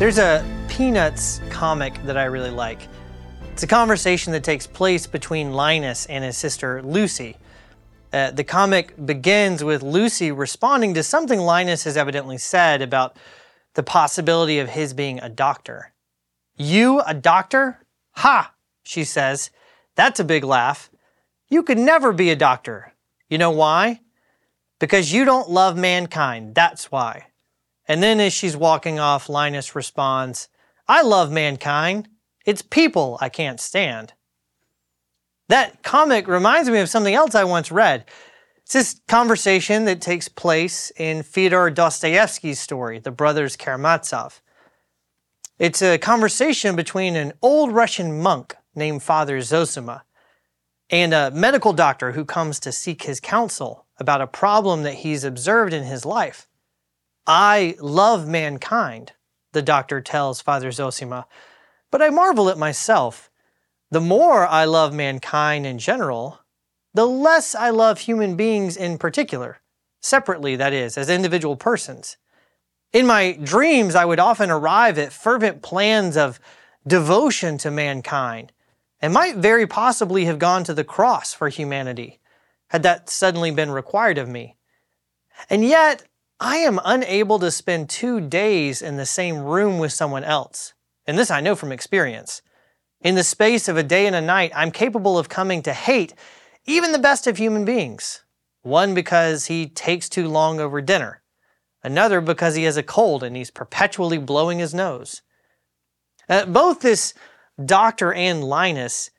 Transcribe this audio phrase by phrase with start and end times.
[0.00, 2.88] There's a Peanuts comic that I really like.
[3.52, 7.36] It's a conversation that takes place between Linus and his sister Lucy.
[8.10, 13.18] Uh, the comic begins with Lucy responding to something Linus has evidently said about
[13.74, 15.92] the possibility of his being a doctor.
[16.56, 17.84] You, a doctor?
[18.12, 19.50] Ha, she says.
[19.96, 20.90] That's a big laugh.
[21.50, 22.94] You could never be a doctor.
[23.28, 24.00] You know why?
[24.78, 26.54] Because you don't love mankind.
[26.54, 27.26] That's why.
[27.90, 30.46] And then as she's walking off, Linus responds,
[30.86, 32.08] I love mankind.
[32.46, 34.12] It's people I can't stand.
[35.48, 38.04] That comic reminds me of something else I once read.
[38.58, 44.40] It's this conversation that takes place in Fyodor Dostoevsky's story, The Brothers Karamazov.
[45.58, 50.02] It's a conversation between an old Russian monk named Father Zosima
[50.90, 55.24] and a medical doctor who comes to seek his counsel about a problem that he's
[55.24, 56.46] observed in his life.
[57.32, 59.12] I love mankind,
[59.52, 61.26] the doctor tells Father Zosima,
[61.92, 63.30] but I marvel at myself.
[63.92, 66.40] The more I love mankind in general,
[66.92, 69.60] the less I love human beings in particular,
[70.00, 72.16] separately, that is, as individual persons.
[72.92, 76.40] In my dreams, I would often arrive at fervent plans of
[76.84, 78.50] devotion to mankind
[79.00, 82.18] and might very possibly have gone to the cross for humanity
[82.70, 84.56] had that suddenly been required of me.
[85.48, 86.02] And yet,
[86.42, 90.72] I am unable to spend two days in the same room with someone else.
[91.06, 92.40] And this I know from experience.
[93.02, 96.14] In the space of a day and a night, I'm capable of coming to hate
[96.64, 98.24] even the best of human beings.
[98.62, 101.22] One because he takes too long over dinner,
[101.82, 105.20] another because he has a cold and he's perpetually blowing his nose.
[106.26, 107.12] Uh, both this
[107.62, 109.10] doctor and Linus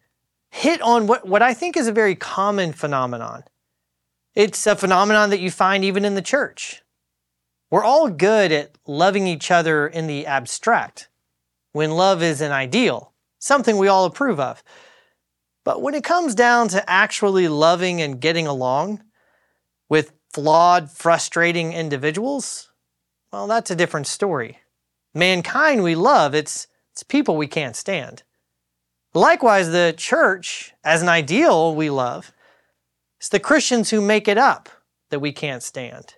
[0.49, 3.44] hit on what, what I think is a very common phenomenon.
[4.33, 6.82] It's a phenomenon that you find even in the church.
[7.71, 11.09] We're all good at loving each other in the abstract,
[11.71, 13.11] when love is an ideal
[13.42, 14.64] something we all approve of.
[15.65, 19.04] But when it comes down to actually loving and getting along
[19.89, 22.70] with flawed, frustrating individuals,
[23.33, 24.59] well, that's a different story.
[25.14, 28.23] Mankind we love, it's, it's people we can't stand.
[29.14, 32.32] Likewise, the church, as an ideal we love,
[33.20, 34.70] it's the Christians who make it up
[35.09, 36.15] that we can't stand.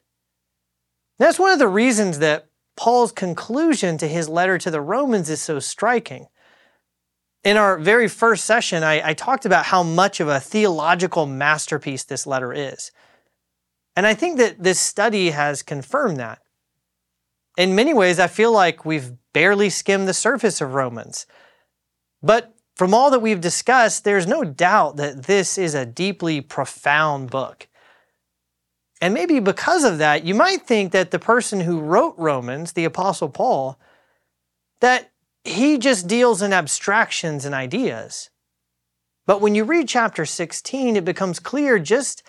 [1.20, 5.42] That's one of the reasons that Paul's conclusion to his letter to the Romans is
[5.42, 6.28] so striking.
[7.44, 12.04] In our very first session, I, I, talked about how much of a theological masterpiece
[12.04, 12.92] this letter is.
[13.96, 16.40] And I think that this study has confirmed that.
[17.58, 21.28] In many ways, I feel like we've barely skimmed the surface of Romans.
[22.24, 27.30] But from all that we've discussed, there's no doubt that this is a deeply profound
[27.30, 27.68] book.
[29.04, 32.86] And maybe because of that, you might think that the person who wrote Romans, the
[32.86, 33.78] Apostle Paul,
[34.80, 35.12] that
[35.44, 38.30] he just deals in abstractions and ideas.
[39.26, 42.24] But when you read chapter 16, it becomes clear just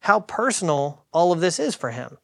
[0.00, 2.16] how personal all of this is for him.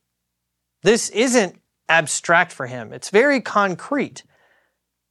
[0.82, 4.24] This isn't abstract for him, it's very concrete.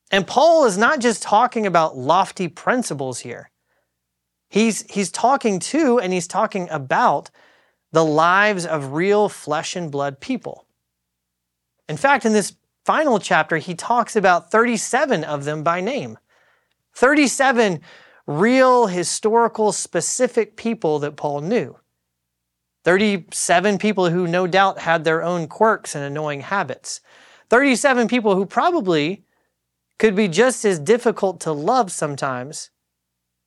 [0.10, 3.52] And Paul is not just talking about lofty principles here.
[4.50, 7.30] He's, he's talking to and he's talking about
[7.92, 10.66] the lives of real flesh and blood people.
[11.88, 12.56] In fact, in this
[12.86, 16.18] final chapter, he talks about 37 of them by name.
[16.94, 17.82] 37
[18.28, 21.80] real, historical, specific people that Paul knew.
[22.86, 27.02] 37 people who no doubt had their own quirks and annoying habits.
[27.50, 29.26] 37 people who probably
[29.98, 32.70] could be just as difficult to love sometimes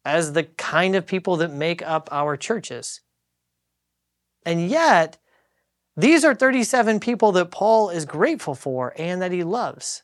[0.04, 3.00] as the kind of people that make up our churches.
[4.44, 5.18] And yet,
[5.96, 10.02] these are 37 people that Paul is grateful for and that he loves.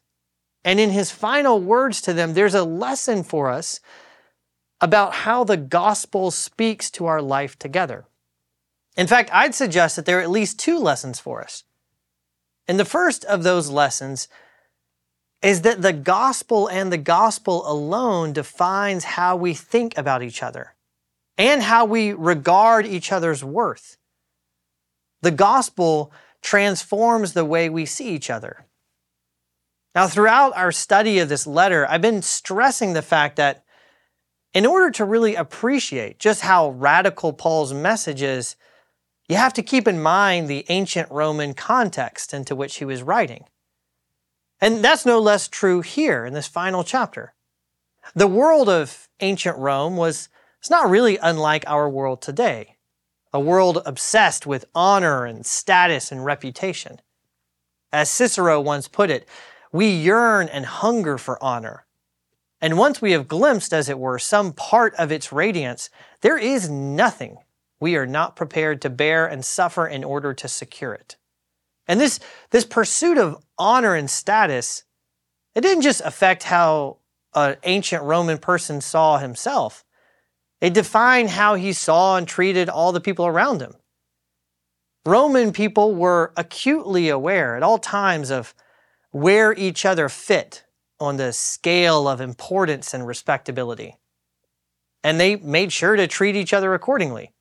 [0.65, 3.81] And in his final words to them, there's a lesson for us
[4.81, 8.07] about how the gospel speaks to our life together.
[8.97, 11.65] In fact, I'd suggest that there are at least two lessons for us.
[12.67, 14.29] And the first of those lessons
[15.41, 20.75] is that the gospel and the gospel alone defines how we think about each other
[21.37, 23.98] and how we regard each other's worth.
[25.23, 26.13] The gospel
[26.43, 28.67] transforms the way we see each other.
[29.95, 33.65] Now, throughout our study of this letter, I've been stressing the fact that
[34.55, 38.57] in order to really appreciate just how radical Paul's message is,
[39.29, 43.45] you have to keep in mind the ancient Roman context into which he was writing.
[44.61, 47.35] And that's no less true here in this final chapter.
[48.15, 50.29] The world of ancient Rome was
[50.61, 52.78] it's not really unlike our world today
[53.33, 57.01] a world obsessed with honor and status and reputation.
[57.93, 59.29] As Cicero once put it,
[59.73, 61.87] we yearn and hunger for honor.
[62.61, 65.91] And once we have glimpsed, as it were, some part of its radiance,
[66.23, 67.39] there is nothing
[67.81, 71.17] we are not prepared to bear and suffer in order to secure it.
[71.87, 72.19] And this,
[72.51, 74.85] this pursuit of honor and status,
[75.55, 76.99] it didn't just affect how
[77.35, 79.85] an ancient Roman person saw himself.
[80.61, 83.75] It defined how he saw and treated all the people around him.
[85.07, 88.55] Roman people were acutely aware at all times of
[89.11, 90.65] where each other fit
[91.01, 93.97] on the scale of importance and respectability.
[95.05, 97.33] And they made sure to treat each other accordingly.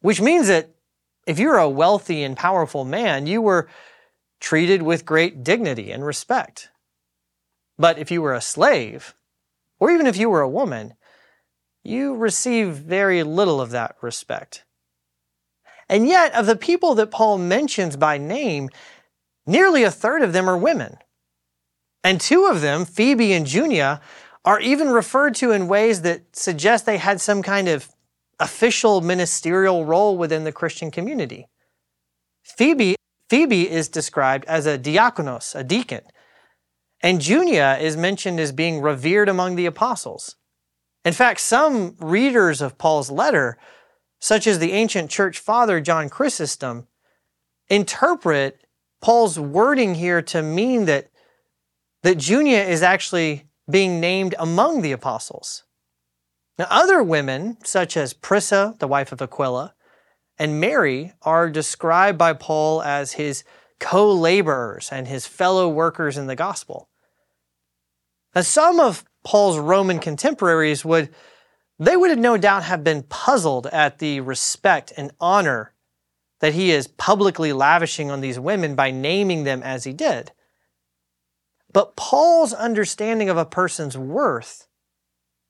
[0.00, 0.70] Which means that
[1.26, 3.68] if you're a wealthy and powerful man, you were
[4.40, 6.70] treated with great dignity and respect.
[7.78, 9.14] But if you were a slave,
[9.78, 10.94] or even if you were a woman,
[11.88, 14.64] you receive very little of that respect.
[15.88, 18.68] And yet, of the people that Paul mentions by name,
[19.46, 20.98] nearly a third of them are women.
[22.04, 24.00] And two of them, Phoebe and Junia,
[24.44, 27.88] are even referred to in ways that suggest they had some kind of
[28.38, 31.48] official ministerial role within the Christian community.
[32.42, 32.96] Phoebe,
[33.28, 36.02] Phoebe is described as a diakonos, a deacon,
[37.02, 40.36] and Junia is mentioned as being revered among the apostles.
[41.04, 43.56] In fact, some readers of Paul's letter,
[44.18, 46.86] such as the ancient church father John Chrysostom,
[47.68, 48.66] interpret
[49.00, 51.10] Paul's wording here to mean that,
[52.02, 55.64] that Junia is actually being named among the apostles.
[56.58, 59.74] Now, other women, such as Prisca, the wife of Aquila,
[60.38, 63.44] and Mary, are described by Paul as his
[63.78, 66.88] co laborers and his fellow workers in the gospel.
[68.34, 71.10] Now, some of Paul's Roman contemporaries would,
[71.78, 75.74] they would have no doubt have been puzzled at the respect and honor
[76.40, 80.32] that he is publicly lavishing on these women by naming them as he did.
[81.70, 84.66] But Paul's understanding of a person's worth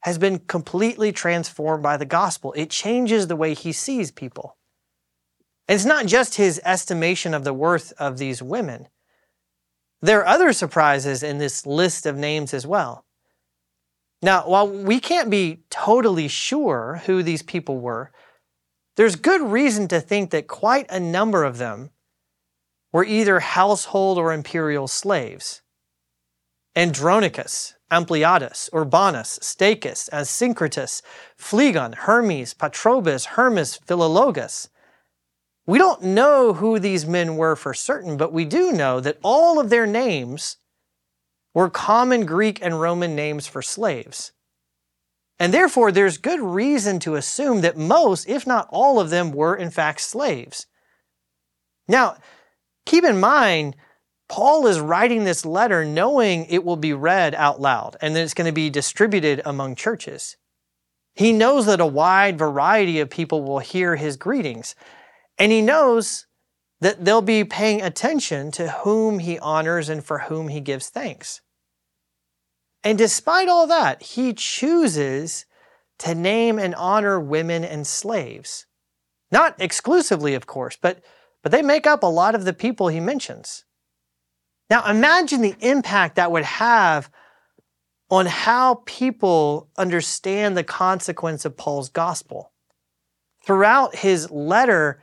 [0.00, 2.52] has been completely transformed by the gospel.
[2.54, 4.56] It changes the way he sees people.
[5.68, 8.88] And it's not just his estimation of the worth of these women.
[10.02, 13.04] There are other surprises in this list of names as well.
[14.20, 18.10] Now, while we can't be totally sure who these people were,
[18.96, 21.90] there's good reason to think that quite a number of them
[22.92, 25.62] were either household or imperial slaves.
[26.74, 31.02] Andronicus, Ampliatus, Urbanus, Stachys, Asyncritus,
[31.36, 34.68] Phlegon, Hermes, Patrobas, Hermas, Philologus.
[35.66, 39.60] We don't know who these men were for certain, but we do know that all
[39.60, 40.56] of their names
[41.58, 44.30] were common Greek and Roman names for slaves.
[45.40, 49.56] And therefore, there's good reason to assume that most, if not all of them, were
[49.56, 50.66] in fact slaves.
[51.88, 52.16] Now,
[52.86, 53.74] keep in mind,
[54.28, 58.34] Paul is writing this letter knowing it will be read out loud and that it's
[58.34, 60.36] going to be distributed among churches.
[61.16, 64.76] He knows that a wide variety of people will hear his greetings,
[65.36, 66.28] and he knows
[66.80, 71.40] that they'll be paying attention to whom he honors and for whom he gives thanks.
[72.88, 75.44] And despite all that, he chooses
[75.98, 78.64] to name and honor women and slaves.
[79.30, 81.04] Not exclusively, of course, but,
[81.42, 83.66] but they make up a lot of the people he mentions.
[84.70, 87.10] Now imagine the impact that would have
[88.08, 92.52] on how people understand the consequence of Paul's gospel.
[93.44, 95.02] Throughout his letter,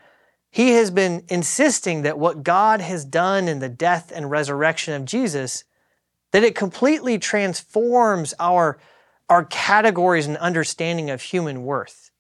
[0.50, 5.06] he has been insisting that what God has done in the death and resurrection of
[5.06, 5.65] Jesus,
[6.36, 8.77] that it completely transforms our,
[9.30, 12.12] our categories and understanding of human worth.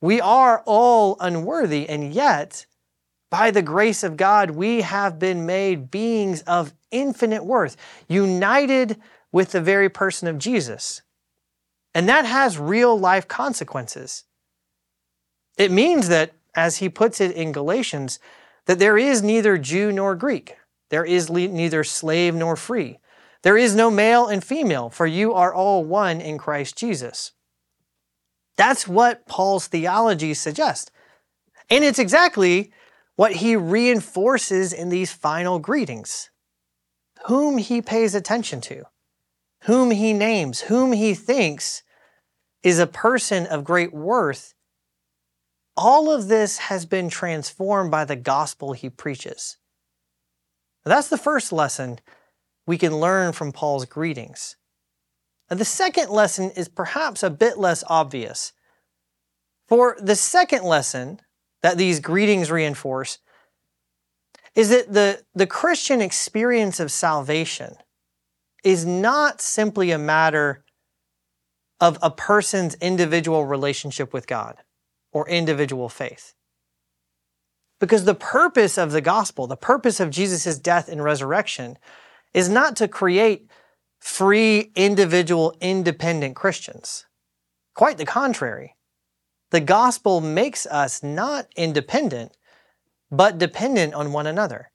[0.00, 2.66] We are all unworthy, and yet
[3.32, 7.76] by the grace of God, we have been made beings of infinite worth,
[8.06, 9.00] united
[9.32, 11.02] with the very person of Jesus.
[11.92, 14.22] And that has real life consequences.
[15.58, 18.20] It means that, as he puts it in Galatians,
[18.66, 20.54] that there is neither Jew nor Greek.
[20.90, 23.00] There is neither slave nor free.
[23.44, 27.32] There is no male and female, for you are all one in Christ Jesus.
[28.56, 30.90] That's what Paul's theology suggests.
[31.68, 32.72] And it's exactly
[33.16, 36.30] what he reinforces in these final greetings.
[37.26, 38.84] Whom he pays attention to,
[39.64, 41.82] whom he names, whom he thinks
[42.62, 44.54] is a person of great worth.
[45.76, 49.58] All of this has been transformed by the gospel he preaches.
[50.86, 51.98] That's the first lesson
[52.66, 54.56] we can learn from Paul's greetings.
[55.50, 58.52] And the second lesson is perhaps a bit less obvious.
[59.68, 61.20] For the second lesson
[61.62, 63.18] that these greetings reinforce
[64.54, 67.76] is that the, the Christian experience of salvation
[68.62, 70.64] is not simply a matter
[71.80, 74.56] of a person's individual relationship with God
[75.12, 76.34] or individual faith.
[77.80, 81.76] Because the purpose of the gospel, the purpose of Jesus' death and resurrection,
[82.34, 83.48] is not to create
[84.00, 87.06] free, individual, independent Christians.
[87.74, 88.76] Quite the contrary.
[89.50, 92.36] The gospel makes us not independent,
[93.10, 94.70] but dependent on one another.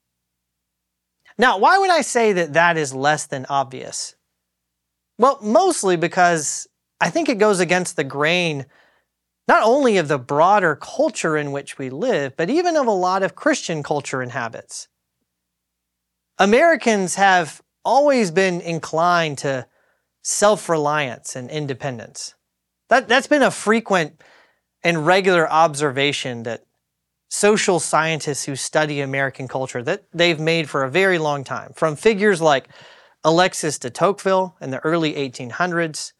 [1.38, 4.14] Now, why would I say that that is less than obvious?
[5.18, 6.66] Well, mostly because
[7.00, 8.66] I think it goes against the grain
[9.48, 13.22] not only of the broader culture in which we live, but even of a lot
[13.22, 14.86] of Christian culture and habits.
[16.40, 19.66] Americans have always been inclined to
[20.22, 22.34] self reliance and independence.
[22.88, 24.22] That, that's been a frequent
[24.82, 26.64] and regular observation that
[27.28, 31.94] social scientists who study American culture that they've made for a very long time, from
[31.94, 32.68] figures like
[33.22, 36.14] Alexis de Tocqueville in the early 1800s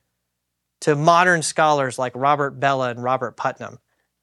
[0.83, 3.79] to modern scholars like Robert Bellah and Robert Putnam.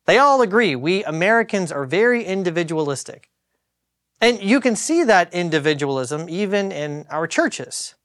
[0.06, 3.30] They all agree we Americans are very individualistic.
[4.19, 7.95] And you can see that individualism even in our churches.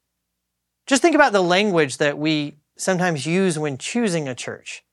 [0.85, 4.83] Just think about the language that we sometimes use when choosing a church.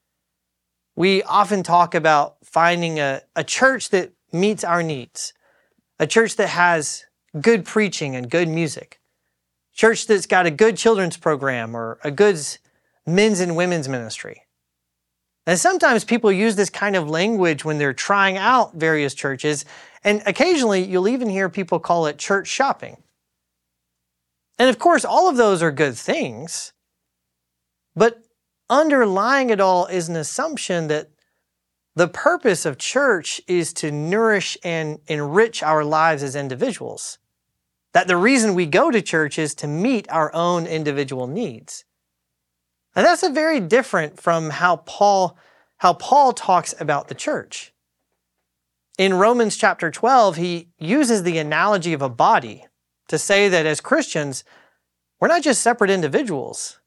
[0.97, 5.33] We often talk about finding a, a church that meets our needs,
[5.99, 7.05] a church that has
[7.41, 9.01] good preaching and good music,
[9.75, 12.39] church that's got a good children's program or a good
[13.07, 14.43] men's and women's ministry.
[15.47, 19.65] And sometimes people use this kind of language when they're trying out various churches,
[20.03, 22.97] and occasionally you'll even hear people call it church shopping.
[24.59, 26.73] And of course, all of those are good things,
[27.97, 28.23] but
[28.69, 31.11] underlying it all is an assumption that
[31.97, 37.19] the purpose of church is to nourish and enrich our lives as individuals.
[37.93, 41.85] That the reason we go to church is to meet our own individual needs.
[42.95, 45.37] And that's a very different from how Paul,
[45.79, 47.73] how Paul talks about the church.
[49.01, 52.67] In Romans chapter 12, he uses the analogy of a body
[53.09, 54.45] to say that as Christians,
[55.19, 56.81] we're not just separate individuals,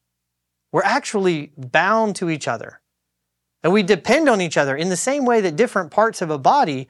[0.72, 2.82] we're actually bound to each other.
[3.64, 6.38] And we depend on each other in the same way that different parts of a
[6.38, 6.88] body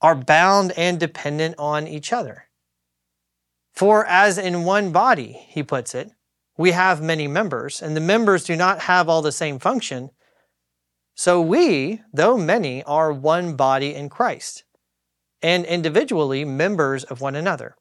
[0.00, 2.44] are bound and dependent on each other.
[3.74, 6.12] For as in one body, he puts it,
[6.56, 10.10] we have many members, and the members do not have all the same function.
[11.18, 14.62] So we, though many, are one body in Christ,
[15.42, 17.74] and individually members of one another.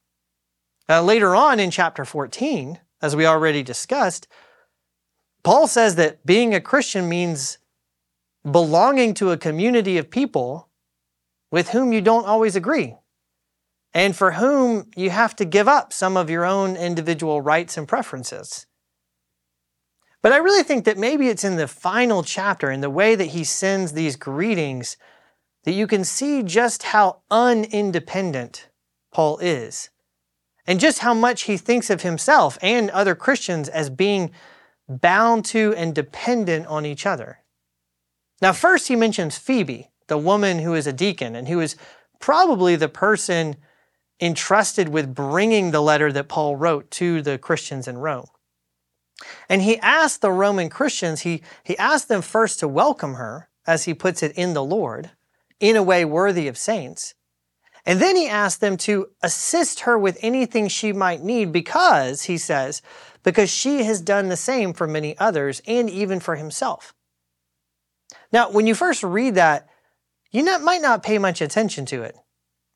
[0.90, 4.28] Now, later on in chapter 14, as we already discussed,
[5.44, 7.60] Paul says that being a Christian means
[8.44, 10.70] belonging to a community of people
[11.52, 12.96] with whom you don't always agree
[13.94, 17.88] and for whom you have to give up some of your own individual rights and
[17.88, 18.66] preferences.
[20.24, 23.26] But I really think that maybe it's in the final chapter, in the way that
[23.26, 24.98] he sends these greetings,
[25.64, 28.70] that you can see just how unindependent
[29.14, 29.90] Paul is,
[30.66, 34.32] and just how much he thinks of himself and other Christians as being
[34.90, 37.40] bound to and dependent on each other.
[38.42, 41.76] Now, first, he mentions Phoebe, the woman who is a deacon and who is
[42.20, 43.58] probably the person
[44.20, 48.28] entrusted with bringing the letter that Paul wrote to the Christians in Rome.
[49.50, 53.86] And he asked the Roman Christians, he, he asked them first to welcome her, as
[53.86, 55.12] he puts it, in the Lord,
[55.60, 57.16] in a way worthy of saints.
[57.86, 62.38] And then he asked them to assist her with anything she might need because, he
[62.38, 62.82] says,
[63.24, 66.94] because she has done the same for many others and even for himself.
[68.32, 69.70] Now, when you first read that,
[70.32, 72.16] you not, might not pay much attention to it.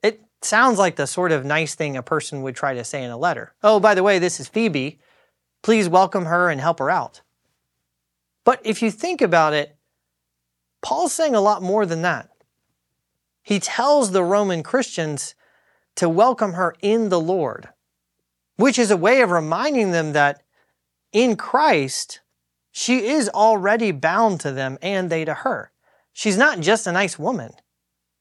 [0.02, 3.12] It sounds like the sort of nice thing a person would try to say in
[3.12, 3.54] a letter.
[3.62, 5.00] Oh, by the way, this is Phoebe.
[5.62, 7.22] Please welcome her and help her out.
[8.44, 9.76] But if you think about it,
[10.82, 12.30] Paul's saying a lot more than that.
[13.44, 15.36] He tells the Roman Christians
[15.96, 17.70] to welcome her in the Lord
[18.62, 20.44] which is a way of reminding them that
[21.12, 22.22] in Christ,
[22.72, 25.72] she is already bound to them and they to her.
[26.14, 27.54] She's not just a nice woman,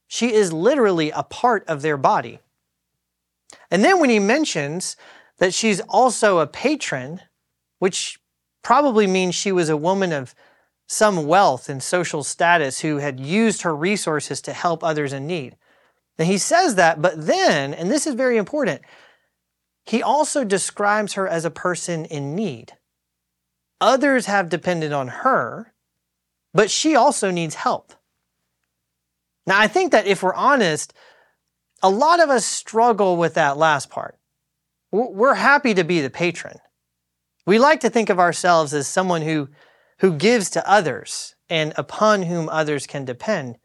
[0.09, 2.40] she is literally a part of their body.
[3.70, 4.97] And then when he mentions
[5.38, 7.20] that she's also a patron,
[7.80, 8.20] which
[8.62, 10.34] probably means she was a woman of
[10.87, 15.56] some wealth and social status who had used her resources to help others in need.
[16.18, 18.82] And he says that, but then, and this is very important,
[19.84, 22.75] he also describes her as a person in need.
[23.80, 25.72] Others have depended on her,
[26.52, 27.94] but she also needs help.
[29.46, 30.92] Now, I think that if we're honest,
[31.82, 34.18] a lot of us struggle with that last part.
[34.92, 36.58] We're happy to be the patron.
[37.47, 39.49] We like to think of ourselves as someone who,
[39.99, 43.59] who gives to others and upon whom others can depend.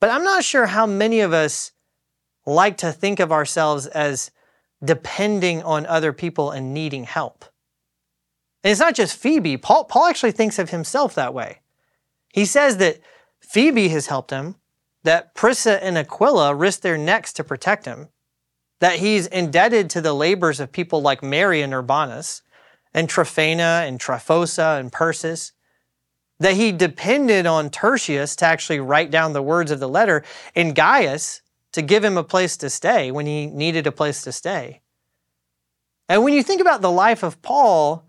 [0.00, 1.72] But I'm not sure how many of us
[2.46, 4.30] like to think of ourselves as
[4.84, 7.46] depending on other people and needing help.
[8.62, 9.56] And it's not just Phoebe.
[9.56, 11.60] Paul, Paul actually thinks of himself that way.
[12.32, 13.00] He says that
[13.40, 14.56] Phoebe has helped him,
[15.04, 18.08] that Prisca and Aquila risked their necks to protect him,
[18.80, 22.42] that he's indebted to the labors of people like Mary and Urbanus,
[22.94, 25.52] and Tryphena and Tryphosa and Persis,
[26.38, 30.24] that he depended on Tertius to actually write down the words of the letter,
[30.54, 34.32] and Gaius to give him a place to stay when he needed a place to
[34.32, 34.80] stay.
[36.08, 38.04] And when you think about the life of Paul,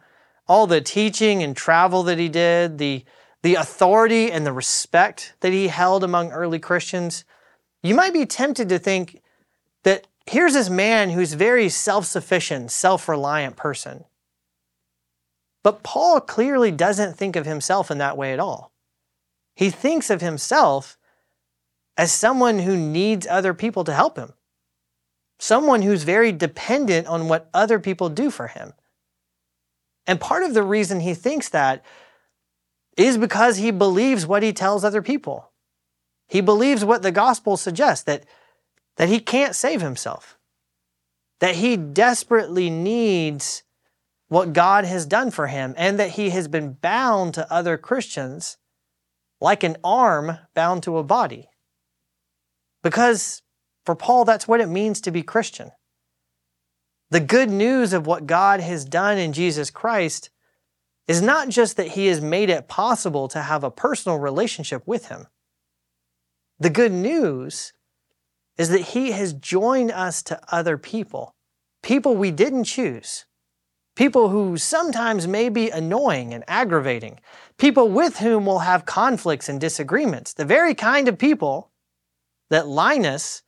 [0.48, 3.04] all the teaching and travel that he did, the,
[3.42, 7.25] the authority and the respect that he held among early Christians,
[7.82, 9.22] you might be tempted to think
[9.84, 14.06] that here's this man who's very self sufficient, self reliant person.
[15.65, 18.72] But Paul clearly doesn't think of himself in that way at all.
[19.55, 20.95] He thinks of himself
[21.98, 24.34] as someone who needs other people to help him,
[25.39, 28.74] someone who's very dependent on what other people do for him.
[30.05, 31.84] And part of the reason he thinks that
[32.95, 35.50] is because he believes what he tells other people.
[36.27, 38.25] He believes what the gospel suggests that,
[38.98, 40.38] that he can't save himself,
[41.39, 43.63] that he desperately needs
[44.27, 48.58] what God has done for him, and that he has been bound to other Christians
[49.39, 51.50] like an arm bound to a body.
[52.82, 53.41] Because
[53.86, 55.72] for Paul, that's what it means to be Christian.
[57.12, 60.32] The good news of what God has done in Jesus Christ
[61.08, 65.08] is not just that He has made it possible to have a personal relationship with
[65.08, 65.27] Him.
[66.60, 67.73] The good news
[68.58, 71.36] is that He has joined us to other people,
[71.84, 73.26] people we didn't choose,
[73.95, 77.19] people who sometimes may be annoying and aggravating,
[77.58, 81.71] people with whom we'll have conflicts and disagreements, the very kind of people
[82.49, 83.43] that Linus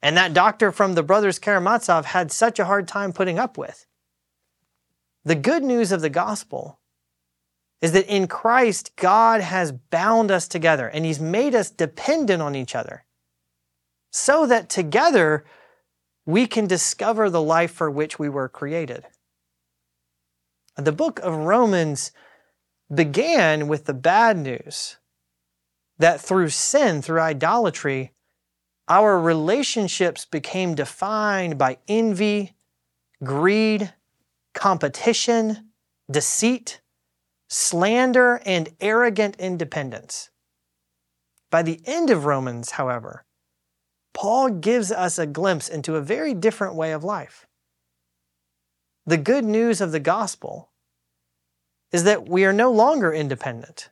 [0.00, 3.86] and that doctor from the brothers Karamazov had such a hard time putting up with.
[5.24, 6.80] The good news of the gospel
[7.80, 12.54] is that in Christ, God has bound us together and He's made us dependent on
[12.54, 13.04] each other
[14.10, 15.44] so that together
[16.26, 19.04] we can discover the life for which we were created.
[20.76, 22.12] The book of Romans
[22.92, 24.96] began with the bad news
[25.98, 28.12] that through sin, through idolatry,
[28.88, 32.56] our relationships became defined by envy,
[33.22, 33.92] greed,
[34.54, 35.70] competition,
[36.10, 36.80] deceit,
[37.48, 40.30] slander, and arrogant independence.
[41.50, 43.24] By the end of Romans, however,
[44.14, 47.46] Paul gives us a glimpse into a very different way of life.
[49.06, 50.70] The good news of the gospel
[51.90, 53.90] is that we are no longer independent,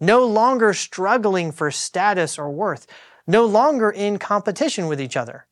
[0.00, 2.86] no longer struggling for status or worth
[3.26, 5.46] no longer in competition with each other,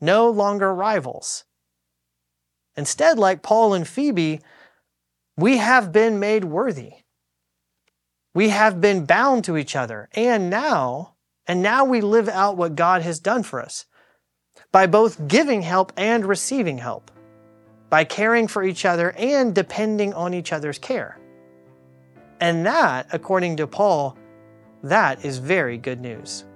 [0.00, 1.44] no longer rivals.
[2.76, 4.40] Instead, like Paul and Phoebe,
[5.36, 6.94] we have been made worthy.
[8.34, 11.14] We have been bound to each other, and now,
[11.46, 13.84] and now we live out what God has done for us
[14.72, 17.10] by both giving help and receiving help,
[17.92, 21.18] by caring for each other and depending on each other's care.
[22.40, 24.16] And that, according to Paul,
[24.82, 26.46] that is very good news.